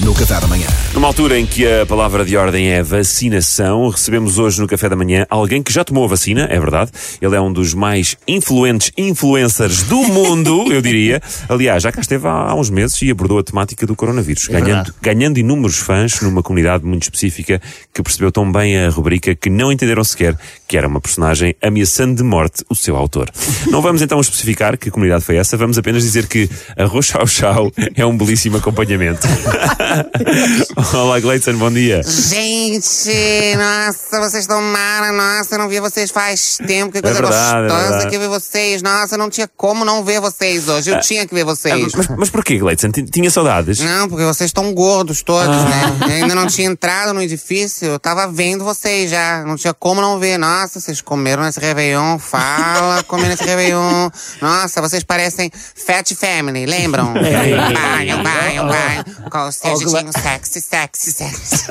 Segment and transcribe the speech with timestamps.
[0.00, 0.66] no Café da manhã.
[0.94, 4.96] Numa altura em que a palavra de ordem é vacinação, recebemos hoje no café da
[4.96, 6.90] manhã alguém que já tomou a vacina, é verdade.
[7.20, 11.20] Ele é um dos mais influentes influencers do mundo, eu diria.
[11.48, 14.94] Aliás, já cá esteve há, há uns meses e abordou a temática do coronavírus, ganhando,
[15.00, 17.60] ganhando inúmeros fãs numa comunidade muito específica
[17.92, 20.36] que percebeu tão bem a rubrica que não entenderam sequer
[20.66, 23.30] que era uma personagem ameaçando de morte o seu autor.
[23.68, 27.72] Não vamos então especificar que comunidade foi essa, vamos apenas dizer que arroz chau chau
[27.94, 29.26] é um belíssimo acompanhamento.
[30.94, 32.02] Olá, Gleison, bom dia.
[32.02, 37.58] Gente, nossa, vocês estão mara, nossa, eu não vi vocês faz tempo, que coisa verdade,
[37.58, 38.10] é gostosa verdade.
[38.10, 41.44] que ver vocês, nossa, não tinha como não ver vocês hoje, eu tinha que ver
[41.44, 41.92] vocês.
[41.94, 42.90] Mas, mas porquê, Gleison?
[42.90, 43.78] Ti- Tinha saudades?
[43.80, 45.64] Não, porque vocês estão gordos todos, Ah.
[45.64, 45.96] né?
[46.18, 49.44] Eu ainda não tinha entrado no edifício, eu tava vendo vocês já.
[49.44, 50.38] Não tinha como não ver.
[50.38, 52.18] Nossa, vocês comeram nesse Réveillon.
[52.18, 54.10] Fala, comer nesse Réveillon.
[54.40, 57.12] Nossa, vocês parecem Fat Family, lembram?
[57.14, 59.30] Banho, banho, banho.
[59.30, 61.64] Com seu jeitinho sexy, sexy, sexy.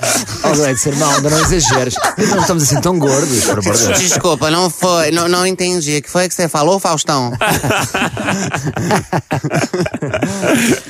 [0.44, 1.96] Oh, Gleice, irmão, ainda não exageres.
[2.18, 4.00] Não estamos assim tão gordos, por amor de Deus.
[4.00, 5.98] Desculpa, não foi, não, não entendi.
[5.98, 7.32] O que foi que você falou, Faustão?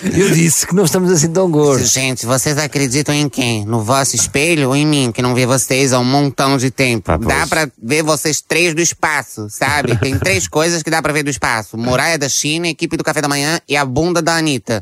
[0.04, 1.92] Eu disse que não estamos assim tão gordos.
[1.92, 3.66] Gente, vocês acreditam em quem?
[3.66, 7.12] No vosso espelho ou em mim, que não vê vocês há um montão de tempo?
[7.12, 9.96] Ah, dá pra ver vocês três do espaço, sabe?
[9.98, 13.22] Tem três coisas que dá pra ver do espaço: Muralha da China, equipe do café
[13.22, 14.82] da manhã e a bunda da Anitta.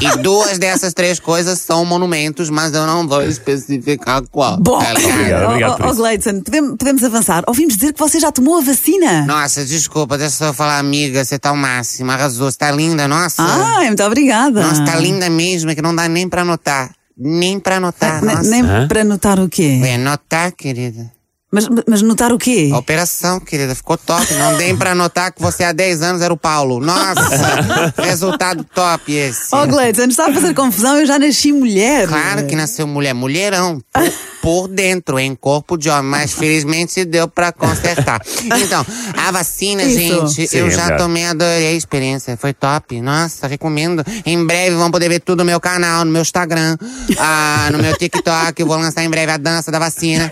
[0.00, 4.56] e duas dessas três coisas são monumentos, mas eu não vou especificar qual.
[4.58, 4.78] Bom?
[4.78, 5.94] Obrigado, obrigado oh, por oh.
[5.94, 7.44] Gleidson, podemos, podemos avançar.
[7.46, 9.24] Ouvimos dizer que você já tomou a vacina.
[9.26, 13.42] Nossa, desculpa, deixa eu falar, amiga, você tá o máximo, arrasou, você tá linda, nossa.
[13.42, 14.62] Ai, muito obrigada.
[14.62, 16.90] Nossa, tá linda mesmo, é que não dá nem pra notar.
[17.16, 18.50] Nem pra notar, nossa.
[18.50, 18.88] Nem Hã?
[18.88, 19.80] para notar o quê?
[19.84, 21.13] É, notar, querida.
[21.54, 22.70] Mas, mas notar o quê?
[22.72, 24.34] A operação, querida, ficou top.
[24.34, 26.80] Não dei pra notar que você há 10 anos era o Paulo.
[26.80, 29.54] Nossa, resultado top esse.
[29.54, 32.08] Oh, Gleidson, está a fazer confusão, eu já nasci mulher.
[32.08, 33.80] Claro que nasceu mulher, mulherão.
[34.44, 38.20] Por, dentro, em corpo de homem, mas felizmente deu pra consertar.
[38.44, 38.84] Então,
[39.16, 39.98] a vacina, Isso.
[39.98, 42.36] gente, Sim, eu é já tomei, adorei a experiência.
[42.36, 43.00] Foi top.
[43.00, 44.04] Nossa, recomendo.
[44.24, 46.76] Em breve vão poder ver tudo no meu canal, no meu Instagram,
[47.18, 48.60] ah, no meu TikTok.
[48.60, 50.30] Eu vou lançar em breve a dança da vacina.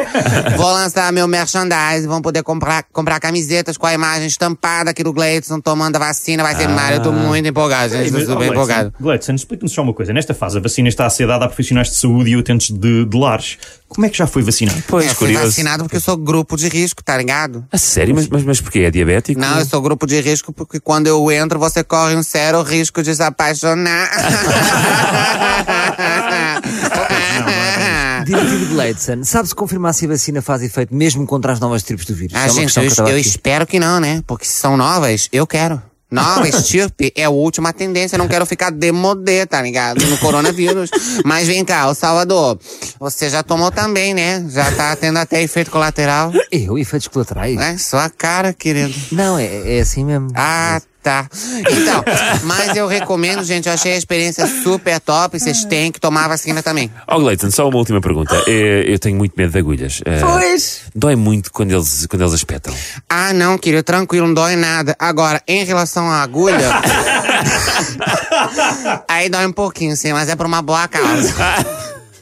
[0.56, 2.06] Vou lançar meu merchandise.
[2.06, 6.42] Vão poder comprar, comprar camisetas com a imagem estampada aqui do Gleidson tomando a vacina.
[6.42, 6.96] Vai ser mara.
[6.96, 8.10] Eu tô muito empolgado, gente.
[8.10, 8.94] Mas, super oh, empolgado.
[9.00, 10.12] Gleidson, explica-nos só uma coisa.
[10.12, 13.04] Nesta fase, a vacina está a ser dada a profissionais de saúde e utentes de,
[13.04, 13.58] de lares.
[13.88, 14.82] Como é que já foi vacinado?
[14.88, 15.46] Pois, Eu fui curioso.
[15.46, 17.64] vacinado porque eu sou grupo de risco, tá ligado?
[17.72, 18.14] A sério?
[18.14, 18.80] Mas, mas, mas porquê?
[18.80, 19.40] É diabético?
[19.40, 23.02] Não, eu sou grupo de risco porque quando eu entro você corre um sério risco
[23.02, 24.10] de se apaixonar.
[28.24, 32.04] Diretivo de Leidson, sabe-se confirmar se a vacina faz efeito mesmo contra as novas tribos
[32.06, 32.34] do vírus?
[32.36, 34.22] Ah, É uma gente, eu, que eu espero que não, né?
[34.26, 35.82] Porque se são novas, eu quero.
[36.12, 38.16] Nova estirpe é a última tendência.
[38.16, 40.04] Eu não quero ficar demodê, tá ligado?
[40.06, 40.90] No coronavírus.
[41.24, 42.58] Mas vem cá, o Salvador.
[43.00, 44.44] Você já tomou também, né?
[44.50, 46.30] Já tá tendo até efeito colateral.
[46.50, 47.58] Eu, efeitos colaterais?
[47.58, 48.94] É, sua cara, querido.
[49.10, 50.28] Não, é, é assim mesmo.
[50.34, 51.28] Ah, tá.
[51.58, 52.04] Então,
[52.44, 55.38] mas eu recomendo, gente, eu achei a experiência super top.
[55.38, 56.90] Vocês têm que tomar a vacina também.
[57.08, 58.34] Oh, Gleison, só uma última pergunta.
[58.46, 60.00] É, eu tenho muito medo de agulhas.
[60.04, 60.82] É, Pois.
[60.94, 62.74] Dói muito quando eles, quando eles espetam.
[63.08, 64.94] Ah, não, querido, tranquilo, não dói nada.
[64.98, 66.70] Agora, em relação à agulha.
[69.08, 71.34] aí dói um pouquinho, sim, mas é por uma boa causa.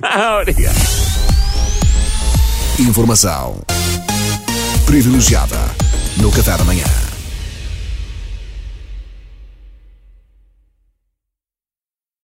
[0.40, 0.76] Obrigado.
[2.78, 3.60] Informação
[4.86, 5.58] privilegiada
[6.16, 6.84] no Café da manhã.